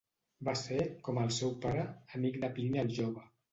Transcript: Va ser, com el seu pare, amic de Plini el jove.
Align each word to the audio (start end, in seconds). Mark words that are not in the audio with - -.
Va 0.47 0.55
ser, 0.61 0.79
com 1.09 1.19
el 1.25 1.29
seu 1.37 1.53
pare, 1.67 1.85
amic 2.19 2.43
de 2.47 2.53
Plini 2.59 2.85
el 2.87 2.93
jove. 3.01 3.27